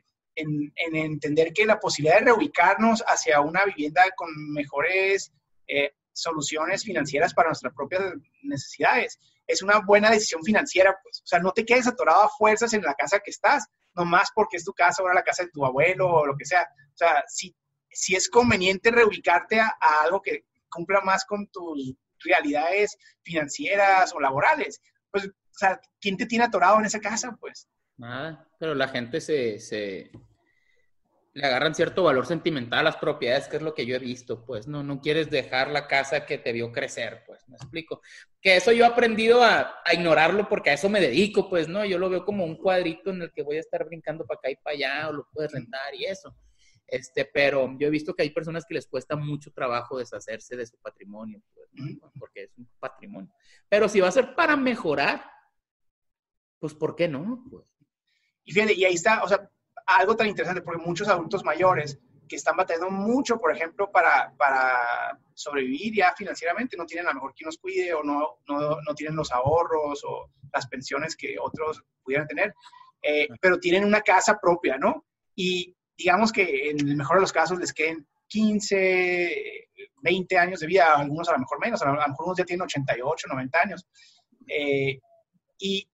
entender 0.76 1.52
que 1.52 1.66
la 1.66 1.78
posibilidad 1.78 2.18
de 2.18 2.26
reubicarnos 2.26 3.02
hacia 3.06 3.40
una 3.40 3.64
vivienda 3.64 4.02
con 4.16 4.28
mejores 4.52 5.32
eh, 5.66 5.92
soluciones 6.12 6.84
financieras 6.84 7.34
para 7.34 7.48
nuestras 7.48 7.74
propias 7.74 8.02
necesidades 8.42 9.18
es 9.46 9.62
una 9.62 9.80
buena 9.80 10.10
decisión 10.10 10.42
financiera, 10.42 10.96
pues. 11.02 11.20
O 11.24 11.26
sea, 11.26 11.40
no 11.40 11.52
te 11.52 11.64
quedes 11.64 11.86
atorado 11.86 12.22
a 12.22 12.28
fuerzas 12.28 12.72
en 12.72 12.82
la 12.82 12.94
casa 12.94 13.18
que 13.18 13.30
estás, 13.30 13.66
nomás 13.94 14.30
porque 14.34 14.56
es 14.56 14.64
tu 14.64 14.72
casa, 14.72 15.02
ahora 15.02 15.14
la 15.14 15.24
casa 15.24 15.44
de 15.44 15.50
tu 15.50 15.64
abuelo 15.64 16.08
o 16.08 16.26
lo 16.26 16.36
que 16.36 16.44
sea. 16.44 16.62
O 16.62 16.96
sea, 16.96 17.24
si, 17.26 17.54
si 17.90 18.14
es 18.14 18.28
conveniente 18.28 18.90
reubicarte 18.90 19.60
a, 19.60 19.76
algo 20.02 20.22
que 20.22 20.44
cumpla 20.70 21.00
más 21.00 21.24
con 21.24 21.48
tus 21.48 21.94
realidades 22.20 22.96
financieras 23.22 24.14
o 24.14 24.20
laborales, 24.20 24.80
pues, 25.10 25.26
o 25.26 25.58
sea, 25.58 25.80
¿quién 26.00 26.16
te 26.16 26.26
tiene 26.26 26.44
atorado 26.44 26.78
en 26.78 26.84
esa 26.84 27.00
casa? 27.00 27.36
Pues. 27.40 27.68
Nada, 27.96 28.48
pero 28.58 28.74
la 28.74 28.88
gente 28.88 29.20
se, 29.20 29.58
se, 29.58 30.12
le 31.32 31.46
agarran 31.46 31.74
cierto 31.74 32.02
valor 32.02 32.26
sentimental 32.26 32.80
a 32.80 32.82
las 32.82 32.96
propiedades, 32.96 33.46
que 33.46 33.56
es 33.56 33.62
lo 33.62 33.72
que 33.72 33.86
yo 33.86 33.94
he 33.94 34.00
visto, 34.00 34.44
pues, 34.44 34.66
no, 34.66 34.82
no 34.82 35.00
quieres 35.00 35.30
dejar 35.30 35.70
la 35.70 35.86
casa 35.86 36.26
que 36.26 36.38
te 36.38 36.52
vio 36.52 36.72
crecer, 36.72 37.22
pues, 37.26 37.48
me 37.48 37.56
explico. 37.56 38.02
Que 38.40 38.56
eso 38.56 38.72
yo 38.72 38.84
he 38.84 38.88
aprendido 38.88 39.42
a, 39.44 39.76
ignorarlo 39.92 40.48
porque 40.48 40.70
a 40.70 40.72
eso 40.74 40.88
me 40.88 41.00
dedico, 41.00 41.48
pues, 41.48 41.68
¿no? 41.68 41.84
Yo 41.84 41.98
lo 41.98 42.10
veo 42.10 42.24
como 42.24 42.44
un 42.44 42.56
cuadrito 42.56 43.10
en 43.10 43.22
el 43.22 43.32
que 43.32 43.42
voy 43.42 43.58
a 43.58 43.60
estar 43.60 43.84
brincando 43.84 44.26
para 44.26 44.38
acá 44.38 44.50
y 44.50 44.56
para 44.56 44.74
allá, 44.74 45.08
o 45.08 45.12
lo 45.12 45.28
puedes 45.32 45.52
rentar 45.52 45.94
y 45.94 46.06
eso. 46.06 46.34
Este, 46.86 47.24
pero 47.24 47.76
yo 47.78 47.86
he 47.86 47.90
visto 47.90 48.14
que 48.14 48.24
hay 48.24 48.30
personas 48.30 48.64
que 48.66 48.74
les 48.74 48.88
cuesta 48.88 49.14
mucho 49.14 49.52
trabajo 49.52 49.98
deshacerse 49.98 50.56
de 50.56 50.66
su 50.66 50.76
patrimonio, 50.78 51.40
pues, 51.54 51.68
porque 52.18 52.42
es 52.44 52.58
un 52.58 52.68
patrimonio. 52.80 53.32
Pero 53.68 53.88
si 53.88 54.00
va 54.00 54.08
a 54.08 54.12
ser 54.12 54.34
para 54.34 54.56
mejorar, 54.56 55.24
pues, 56.58 56.74
¿por 56.74 56.96
qué 56.96 57.06
no? 57.06 57.44
Pues. 57.48 57.64
Y 58.42 58.52
fíjate, 58.52 58.74
y 58.74 58.84
ahí 58.84 58.94
está, 58.94 59.22
o 59.22 59.28
sea, 59.28 59.48
algo 59.96 60.16
tan 60.16 60.28
interesante, 60.28 60.62
porque 60.62 60.84
muchos 60.84 61.08
adultos 61.08 61.44
mayores 61.44 61.98
que 62.28 62.36
están 62.36 62.56
batallando 62.56 62.90
mucho, 62.90 63.38
por 63.38 63.52
ejemplo, 63.54 63.90
para, 63.90 64.32
para 64.36 65.18
sobrevivir 65.34 65.94
ya 65.96 66.14
financieramente, 66.16 66.76
no 66.76 66.86
tienen 66.86 67.06
a 67.06 67.10
lo 67.10 67.14
mejor 67.16 67.34
quien 67.34 67.46
los 67.46 67.58
cuide 67.58 67.92
o 67.92 68.04
no, 68.04 68.38
no, 68.46 68.80
no 68.80 68.94
tienen 68.94 69.16
los 69.16 69.32
ahorros 69.32 70.02
o 70.04 70.30
las 70.52 70.66
pensiones 70.68 71.16
que 71.16 71.36
otros 71.40 71.82
pudieran 72.04 72.28
tener, 72.28 72.54
eh, 73.02 73.28
pero 73.40 73.58
tienen 73.58 73.84
una 73.84 74.00
casa 74.00 74.38
propia, 74.40 74.76
¿no? 74.78 75.04
Y 75.34 75.74
digamos 75.96 76.30
que 76.32 76.70
en 76.70 76.88
el 76.88 76.96
mejor 76.96 77.16
de 77.16 77.22
los 77.22 77.32
casos 77.32 77.58
les 77.58 77.72
queden 77.72 78.06
15, 78.28 79.68
20 80.02 80.38
años 80.38 80.60
de 80.60 80.66
vida, 80.66 80.94
algunos 80.94 81.28
a 81.28 81.32
lo 81.32 81.40
mejor 81.40 81.58
menos, 81.60 81.82
a 81.82 81.86
lo 81.86 81.94
mejor 81.94 82.26
unos 82.26 82.38
ya 82.38 82.44
tienen 82.44 82.62
88, 82.62 83.26
90 83.28 83.58
años. 83.60 83.86
Eh, 84.46 84.98
y, 85.58 85.86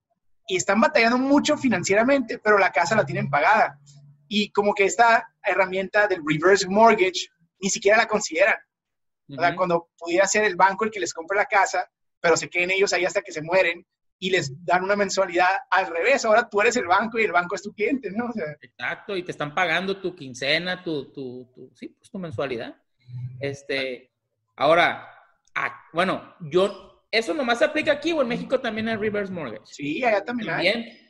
y 0.47 0.57
están 0.57 0.81
batallando 0.81 1.19
mucho 1.19 1.57
financieramente, 1.57 2.39
pero 2.39 2.59
la 2.59 2.71
casa 2.71 2.97
la 2.97 3.05
tienen 3.05 3.29
pagada. 3.29 3.79
Y 4.29 4.51
como 4.51 4.75
que 4.75 4.85
esta 4.85 5.29
herramienta 5.43 6.07
del 6.07 6.23
reverse 6.27 6.69
mortgage 6.69 7.29
ni 7.61 7.71
siquiera 7.71 7.97
la 7.97 8.07
consideran. 8.07 8.57
O 9.29 9.35
sea, 9.35 9.57
cuando 9.57 9.89
pudiera 9.99 10.27
ser 10.27 10.45
el 10.45 10.55
banco 10.55 10.85
el 10.85 10.91
que 10.91 11.01
les 11.01 11.13
compre 11.13 11.37
la 11.37 11.47
casa, 11.47 11.91
pero 12.21 12.37
se 12.37 12.49
queden 12.49 12.71
ellos 12.71 12.93
ahí 12.93 13.05
hasta 13.05 13.23
que 13.23 13.33
se 13.33 13.43
mueren 13.43 13.85
y 14.19 14.31
les 14.31 14.53
dan 14.65 14.85
una 14.85 14.97
mensualidad 14.97 15.49
al 15.71 15.89
revés. 15.89 16.25
Ahora 16.25 16.49
tú 16.49 16.61
eres 16.61 16.77
el 16.77 16.87
banco 16.87 17.19
y 17.19 17.25
el 17.25 17.33
banco 17.33 17.55
es 17.55 17.63
tu 17.63 17.73
cliente, 17.73 18.11
¿no? 18.11 18.31
Exacto, 18.61 19.17
y 19.17 19.23
te 19.23 19.33
están 19.33 19.55
pagando 19.55 20.01
tu 20.01 20.15
quincena, 20.15 20.83
tu, 20.83 21.13
tu, 21.13 21.51
tu, 21.55 21.73
sí, 21.75 21.89
pues 21.89 22.11
tu 22.11 22.19
mensualidad. 22.19 22.77
Este, 23.41 24.13
ahora, 24.55 25.09
ah, 25.55 25.81
bueno, 25.93 26.35
yo 26.41 26.96
¿Eso 27.11 27.35
nomás 27.35 27.59
se 27.59 27.65
aplica 27.65 27.93
aquí 27.93 28.13
o 28.13 28.23
en 28.23 28.29
México 28.29 28.61
también 28.61 28.89
hay 28.89 28.97
reverse 28.97 29.33
mortgage? 29.33 29.63
Sí, 29.67 30.05
allá 30.05 30.25
también, 30.25 30.51
hay. 30.51 31.07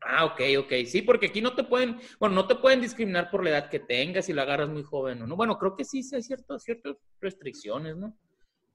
Ah, 0.00 0.24
ok, 0.24 0.40
ok. 0.58 0.72
Sí, 0.86 1.02
porque 1.02 1.26
aquí 1.26 1.40
no 1.40 1.54
te 1.54 1.64
pueden, 1.64 1.98
bueno, 2.20 2.34
no 2.34 2.46
te 2.46 2.54
pueden 2.54 2.80
discriminar 2.80 3.30
por 3.30 3.42
la 3.42 3.50
edad 3.50 3.68
que 3.68 3.80
tengas 3.80 4.26
si 4.26 4.32
la 4.32 4.42
agarras 4.42 4.68
muy 4.68 4.84
joven 4.84 5.22
o 5.22 5.26
no. 5.26 5.36
Bueno, 5.36 5.58
creo 5.58 5.74
que 5.74 5.84
sí, 5.84 6.02
sí 6.02 6.14
hay 6.14 6.22
ciertas, 6.22 6.62
ciertas 6.62 6.96
restricciones, 7.20 7.96
¿no? 7.96 8.16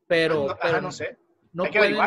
Pero, 0.07 0.57
ah, 0.61 0.71
no, 0.73 0.81
no 0.81 0.91
sé. 0.91 1.17
No, 1.53 1.65
pueden, 1.65 1.97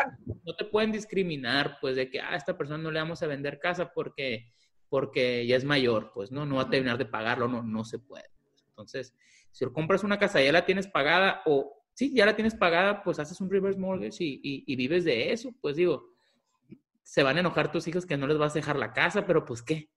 no 0.43 0.55
te 0.55 0.65
pueden 0.65 0.91
discriminar, 0.91 1.77
pues, 1.81 1.95
de 1.95 2.09
que, 2.09 2.19
ah, 2.19 2.33
a 2.33 2.35
esta 2.35 2.57
persona 2.57 2.81
no 2.81 2.91
le 2.91 2.99
vamos 2.99 3.21
a 3.23 3.27
vender 3.27 3.59
casa 3.59 3.91
porque, 3.93 4.51
porque 4.89 5.45
ya 5.47 5.55
es 5.55 5.63
mayor, 5.63 6.11
pues, 6.13 6.31
¿no? 6.31 6.45
No 6.45 6.55
va 6.55 6.63
a 6.63 6.69
terminar 6.69 6.97
de 6.97 7.05
pagarlo, 7.05 7.47
no, 7.47 7.63
no 7.63 7.83
se 7.83 7.99
puede. 7.99 8.29
Entonces, 8.69 9.15
si 9.51 9.65
compras 9.67 10.03
una 10.03 10.19
casa 10.19 10.41
y 10.41 10.45
ya 10.45 10.51
la 10.51 10.65
tienes 10.65 10.87
pagada 10.87 11.41
o 11.45 11.84
sí, 11.95 12.13
ya 12.13 12.25
la 12.25 12.35
tienes 12.35 12.53
pagada, 12.53 13.01
pues 13.01 13.17
haces 13.19 13.41
un 13.41 13.49
reverse 13.49 13.79
mortgage 13.79 14.17
y, 14.19 14.75
vives 14.75 15.03
de 15.05 15.31
eso. 15.31 15.55
Pues 15.61 15.75
digo, 15.77 16.13
se 17.01 17.23
van 17.23 17.37
a 17.37 17.39
enojar 17.39 17.71
tus 17.71 17.87
hijos 17.87 18.05
que 18.05 18.17
no 18.17 18.27
les 18.27 18.37
vas 18.37 18.51
a 18.51 18.59
dejar 18.59 18.75
la 18.75 18.93
casa, 18.93 19.25
pero 19.25 19.45
pues 19.45 19.63
qué, 19.63 19.89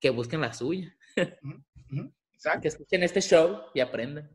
que 0.00 0.10
busquen 0.10 0.40
la 0.40 0.54
suya. 0.54 0.96
Exacto. 2.32 2.60
Que 2.62 2.68
escuchen 2.68 3.02
este 3.02 3.20
show 3.20 3.60
y 3.74 3.80
aprendan. 3.80 4.30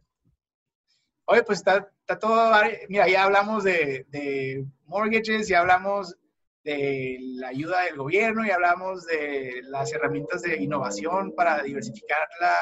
Oye, 1.25 1.43
pues 1.43 1.59
está, 1.59 1.89
todo, 2.19 2.51
mira, 2.89 3.07
ya 3.07 3.23
hablamos 3.23 3.63
de, 3.63 4.05
de, 4.09 4.65
mortgages, 4.85 5.47
ya 5.47 5.61
hablamos 5.61 6.17
de 6.63 7.17
la 7.21 7.49
ayuda 7.49 7.83
del 7.83 7.95
gobierno, 7.95 8.45
ya 8.45 8.55
hablamos 8.55 9.05
de 9.05 9.61
las 9.63 9.93
herramientas 9.93 10.41
de 10.41 10.57
innovación 10.57 11.33
para 11.35 11.63
diversificar 11.63 12.27
la, 12.41 12.53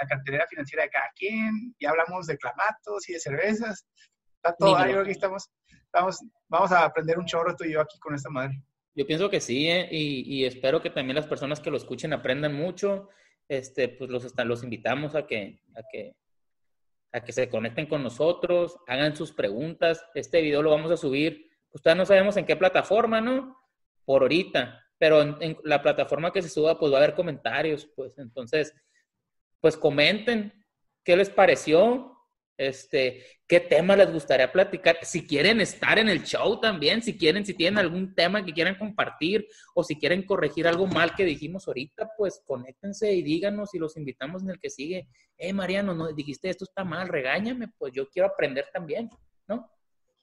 la 0.00 0.08
cartera 0.08 0.46
financiera 0.48 0.84
de 0.84 0.90
cada 0.90 1.10
quien, 1.14 1.74
y 1.78 1.86
hablamos 1.86 2.26
de 2.26 2.36
clamatos 2.38 3.08
y 3.08 3.14
de 3.14 3.20
cervezas. 3.20 3.86
Está 4.36 4.56
todo 4.56 4.76
ahí, 4.76 4.92
aquí 4.92 5.10
estamos, 5.10 5.50
vamos, 5.92 6.18
vamos 6.48 6.72
a 6.72 6.84
aprender 6.84 7.18
un 7.18 7.26
chorro 7.26 7.54
tú 7.54 7.64
y 7.64 7.72
yo 7.72 7.80
aquí 7.80 7.98
con 7.98 8.14
esta 8.14 8.30
madre. 8.30 8.62
Yo 8.94 9.06
pienso 9.06 9.30
que 9.30 9.40
sí, 9.40 9.68
¿eh? 9.68 9.88
y, 9.90 10.44
espero 10.44 10.82
que 10.82 10.90
también 10.90 11.16
las 11.16 11.26
personas 11.26 11.60
que 11.60 11.70
lo 11.70 11.76
escuchen 11.76 12.12
aprendan 12.12 12.54
mucho. 12.54 13.08
Este, 13.48 13.88
pues 13.88 14.10
los, 14.10 14.32
los 14.44 14.62
invitamos 14.62 15.14
a 15.14 15.26
que, 15.26 15.60
a 15.74 15.82
que, 15.90 16.16
a 17.12 17.20
que 17.20 17.32
se 17.32 17.48
conecten 17.48 17.86
con 17.86 18.02
nosotros, 18.02 18.76
hagan 18.86 19.16
sus 19.16 19.32
preguntas. 19.32 20.04
Este 20.14 20.40
video 20.40 20.62
lo 20.62 20.70
vamos 20.70 20.90
a 20.90 20.96
subir, 20.96 21.50
todavía 21.82 22.02
no 22.02 22.06
sabemos 22.06 22.36
en 22.36 22.46
qué 22.46 22.56
plataforma, 22.56 23.20
¿no? 23.20 23.56
Por 24.04 24.22
ahorita, 24.22 24.80
pero 24.98 25.22
en, 25.22 25.36
en 25.40 25.58
la 25.64 25.82
plataforma 25.82 26.32
que 26.32 26.42
se 26.42 26.48
suba, 26.48 26.78
pues 26.78 26.92
va 26.92 26.98
a 26.98 27.02
haber 27.02 27.14
comentarios, 27.14 27.88
pues 27.96 28.18
entonces 28.18 28.74
pues 29.60 29.76
comenten 29.76 30.52
qué 31.04 31.16
les 31.16 31.30
pareció, 31.30 32.16
este, 32.56 33.24
qué 33.46 33.60
tema 33.60 33.96
les 33.96 34.12
gustaría 34.12 34.52
platicar, 34.52 34.98
si 35.02 35.26
quieren 35.26 35.60
estar 35.60 35.98
en 35.98 36.08
el 36.08 36.22
show 36.24 36.60
también, 36.60 37.02
si 37.02 37.16
quieren, 37.16 37.44
si 37.46 37.54
tienen 37.54 37.78
algún 37.78 38.14
tema 38.14 38.44
que 38.44 38.52
quieran 38.52 38.76
compartir 38.76 39.46
o 39.74 39.82
si 39.82 39.96
quieren 39.96 40.24
corregir 40.24 40.68
algo 40.68 40.86
mal 40.86 41.14
que 41.14 41.24
dijimos 41.24 41.66
ahorita, 41.66 42.10
pues 42.16 42.42
conéctense 42.46 43.12
y 43.12 43.22
díganos 43.22 43.74
y 43.74 43.78
los 43.78 43.96
invitamos 43.96 44.42
en 44.42 44.50
el 44.50 44.60
que 44.60 44.70
sigue. 44.70 45.08
Eh, 45.38 45.52
Mariano, 45.52 45.94
no 45.94 46.12
dijiste 46.12 46.50
esto 46.50 46.64
está 46.64 46.84
mal, 46.84 47.08
regáñame, 47.08 47.68
pues 47.78 47.92
yo 47.94 48.08
quiero 48.08 48.28
aprender 48.28 48.66
también, 48.72 49.08
¿no? 49.48 49.70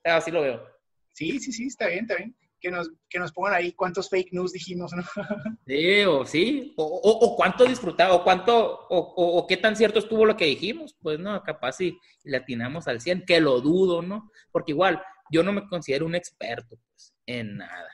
Así 0.03 0.29
lo 0.31 0.41
veo. 0.41 0.63
Sí, 1.11 1.39
sí, 1.39 1.51
sí, 1.51 1.67
está 1.67 1.87
bien, 1.87 2.01
está 2.01 2.15
bien 2.17 2.35
que 2.59 2.71
nos, 2.71 2.89
que 3.09 3.19
nos 3.19 3.31
pongan 3.31 3.53
ahí 3.53 3.73
cuántos 3.73 4.09
fake 4.09 4.33
news 4.33 4.51
dijimos, 4.51 4.91
¿no? 4.93 5.03
Sí, 5.67 6.01
o 6.03 6.25
sí, 6.25 6.73
o, 6.77 6.83
o, 6.85 7.35
cuánto 7.35 7.65
disfrutaba, 7.65 8.13
o 8.15 8.23
cuánto, 8.23 8.87
o, 8.89 8.97
o, 9.39 9.47
qué 9.47 9.57
tan 9.57 9.75
cierto 9.75 9.99
estuvo 9.99 10.25
lo 10.25 10.37
que 10.37 10.45
dijimos, 10.45 10.95
pues 11.01 11.19
no, 11.19 11.41
capaz 11.43 11.73
si 11.73 11.97
le 12.23 12.37
atinamos 12.37 12.87
al 12.87 13.01
100, 13.01 13.25
que 13.25 13.39
lo 13.39 13.61
dudo, 13.61 14.01
¿no? 14.01 14.31
Porque 14.51 14.71
igual, 14.71 15.01
yo 15.31 15.43
no 15.43 15.53
me 15.53 15.67
considero 15.67 16.05
un 16.05 16.15
experto, 16.15 16.77
pues, 16.91 17.13
en 17.25 17.57
nada. 17.57 17.89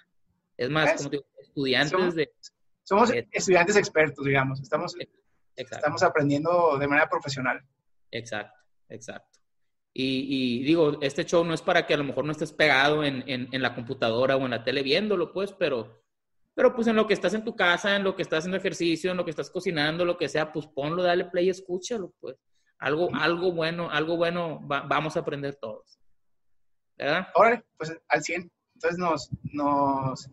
Es 0.57 0.69
más, 0.69 0.93
como 0.95 1.09
digo, 1.09 1.25
estudiantes 1.41 2.15
de... 2.15 2.31
Somos 2.83 3.11
estudiantes 3.31 3.75
expertos, 3.77 4.25
digamos, 4.25 4.61
estamos, 4.61 4.95
estamos 5.55 6.03
aprendiendo 6.03 6.77
de 6.77 6.87
manera 6.87 7.09
profesional. 7.09 7.61
Exacto, 8.11 8.59
exacto. 8.89 9.39
Y, 9.95 10.63
digo, 10.63 10.97
este 11.01 11.23
show 11.23 11.43
no 11.43 11.53
es 11.53 11.61
para 11.61 11.85
que 11.85 11.93
a 11.93 11.97
lo 11.97 12.03
mejor 12.03 12.25
no 12.25 12.31
estés 12.31 12.51
pegado 12.51 13.03
en, 13.03 13.23
en, 13.27 13.61
la 13.61 13.75
computadora 13.75 14.35
o 14.35 14.45
en 14.45 14.51
la 14.51 14.63
tele 14.63 14.81
viéndolo, 14.81 15.31
pues, 15.31 15.51
pero, 15.53 16.01
pero 16.55 16.73
pues 16.73 16.87
en 16.87 16.95
lo 16.95 17.05
que 17.05 17.13
estás 17.13 17.35
en 17.35 17.43
tu 17.43 17.55
casa, 17.55 17.95
en 17.95 18.03
lo 18.03 18.15
que 18.15 18.23
estás 18.23 18.39
haciendo 18.39 18.57
ejercicio, 18.57 19.11
en 19.11 19.17
lo 19.17 19.23
que 19.23 19.29
estás 19.29 19.51
cocinando, 19.51 20.03
lo 20.03 20.17
que 20.17 20.29
sea, 20.29 20.51
pues 20.51 20.65
ponlo, 20.65 21.03
dale 21.03 21.25
play 21.25 21.45
y 21.45 21.49
escúchalo, 21.51 22.11
pues. 22.19 22.35
Algo, 22.79 23.09
algo 23.13 23.53
bueno, 23.53 23.89
algo 23.89 24.17
bueno 24.17 24.59
vamos 24.63 25.15
a 25.15 25.19
aprender 25.19 25.55
todos. 25.55 25.99
¿Verdad? 26.97 27.27
Ahora, 27.35 27.63
pues 27.77 27.95
al 28.09 28.23
100. 28.23 28.51
Entonces 28.73 28.99
nos, 28.99 29.29
nos 29.43 30.29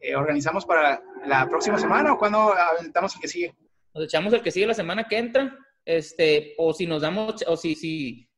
eh, 0.00 0.14
organizamos 0.14 0.66
para 0.66 1.02
la 1.24 1.48
próxima 1.48 1.78
semana 1.78 2.12
o 2.12 2.18
cuando 2.18 2.52
aventamos 2.52 3.14
el 3.14 3.20
que 3.20 3.28
sigue. 3.28 3.54
Nos 3.94 4.04
echamos 4.04 4.32
el 4.34 4.42
que 4.42 4.50
sigue 4.50 4.66
la 4.66 4.74
semana 4.74 5.08
que 5.08 5.16
entra, 5.16 5.56
este, 5.84 6.54
o 6.58 6.74
si 6.74 6.86
nos 6.86 7.00
damos, 7.00 7.42
o 7.46 7.56
si, 7.56 7.74
si, 7.74 8.28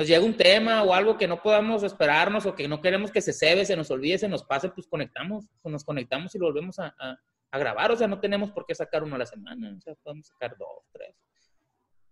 nos 0.00 0.08
llega 0.08 0.24
un 0.24 0.34
tema 0.34 0.82
o 0.82 0.94
algo 0.94 1.18
que 1.18 1.28
no 1.28 1.42
podamos 1.42 1.82
esperarnos 1.82 2.46
o 2.46 2.54
que 2.54 2.66
no 2.66 2.80
queremos 2.80 3.10
que 3.10 3.20
se 3.20 3.34
cebe, 3.34 3.66
se 3.66 3.76
nos 3.76 3.90
olvide, 3.90 4.16
se 4.16 4.30
nos 4.30 4.42
pase, 4.42 4.70
pues 4.70 4.86
conectamos, 4.86 5.44
pues 5.60 5.70
nos 5.70 5.84
conectamos 5.84 6.34
y 6.34 6.38
lo 6.38 6.46
volvemos 6.46 6.78
a, 6.78 6.94
a, 6.98 7.58
grabar. 7.58 7.92
O 7.92 7.96
sea, 7.96 8.08
no 8.08 8.18
tenemos 8.18 8.50
por 8.50 8.64
qué 8.64 8.74
sacar 8.74 9.02
uno 9.04 9.16
a 9.16 9.18
la 9.18 9.26
semana. 9.26 9.76
O 9.76 9.80
sea, 9.82 9.94
podemos 9.96 10.26
sacar 10.28 10.56
dos, 10.56 10.86
tres. 10.90 11.14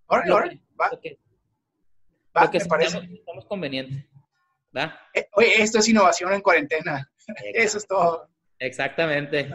Ahora, 0.07 0.25
ahora, 0.31 0.51
va. 0.79 0.91
Lo 0.91 1.01
que, 1.01 1.19
va, 2.37 2.51
parece. 2.69 2.99
Estamos 3.11 3.47
conveniente. 3.47 4.07
¿Va? 4.77 5.01
Eh, 5.15 5.27
oye, 5.33 5.63
esto 5.63 5.79
es 5.79 5.89
innovación 5.89 6.35
en 6.35 6.43
cuarentena. 6.43 7.11
Eso 7.55 7.79
es 7.79 7.87
todo. 7.87 8.29
Exactamente. 8.59 9.49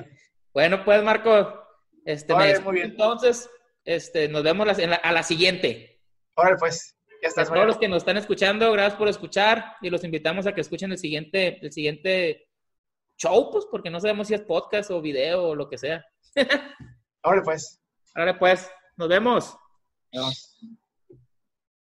Bueno, 0.51 0.83
pues, 0.83 1.03
Marco, 1.03 1.67
este, 2.03 2.33
muy 2.61 2.77
bien. 2.77 2.89
entonces, 2.89 3.47
este, 3.85 4.27
nos 4.27 4.41
vemos 4.41 4.67
a 4.67 5.11
la 5.11 5.21
siguiente. 5.21 6.01
Ahora, 6.35 6.57
pues. 6.57 6.92
A 7.25 7.45
todos 7.45 7.65
los 7.65 7.77
que 7.77 7.87
nos 7.87 7.99
están 7.99 8.17
escuchando, 8.17 8.71
gracias 8.71 8.95
por 8.97 9.07
escuchar 9.07 9.77
y 9.81 9.89
los 9.89 10.03
invitamos 10.03 10.45
a 10.45 10.53
que 10.53 10.61
escuchen 10.61 10.91
el 10.91 10.97
siguiente, 10.97 11.59
el 11.61 11.71
siguiente 11.71 12.49
show, 13.17 13.49
pues 13.49 13.65
porque 13.71 13.89
no 13.89 13.99
sabemos 13.99 14.27
si 14.27 14.33
es 14.33 14.41
podcast 14.41 14.91
o 14.91 15.01
video 15.01 15.43
o 15.43 15.55
lo 15.55 15.69
que 15.69 15.77
sea. 15.77 16.05
Ahora 17.23 17.41
pues. 17.41 17.81
Ahora 18.13 18.37
pues, 18.37 18.69
nos 18.97 19.07
vemos. 19.07 19.55
Nos 20.11 20.23
vemos. 20.23 20.52